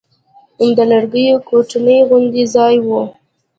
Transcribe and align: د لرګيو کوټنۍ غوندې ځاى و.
د 0.77 0.79
لرګيو 0.91 1.35
کوټنۍ 1.47 1.99
غوندې 2.07 2.43
ځاى 2.53 2.75
و. 2.85 2.89